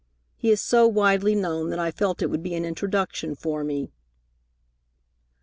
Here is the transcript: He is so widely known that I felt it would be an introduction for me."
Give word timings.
He 0.35 0.49
is 0.49 0.59
so 0.59 0.87
widely 0.87 1.35
known 1.35 1.69
that 1.69 1.77
I 1.77 1.91
felt 1.91 2.23
it 2.23 2.31
would 2.31 2.41
be 2.41 2.55
an 2.55 2.65
introduction 2.65 3.35
for 3.35 3.63
me." 3.63 3.91